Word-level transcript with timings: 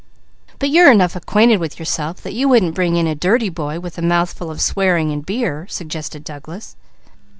"But 0.57 0.71
you're 0.71 0.91
enough 0.91 1.15
acquainted 1.15 1.59
with 1.59 1.77
yourself 1.77 2.21
that 2.23 2.33
you 2.33 2.49
wouldn't 2.49 2.73
bring 2.73 2.95
in 2.95 3.05
a 3.05 3.13
dirty 3.13 3.49
boy 3.49 3.79
with 3.79 3.99
a 3.99 4.01
mouth 4.01 4.33
full 4.33 4.49
of 4.49 4.59
swearing 4.59 5.11
and 5.11 5.23
beer," 5.23 5.67
suggested 5.69 6.23
Douglas. 6.23 6.75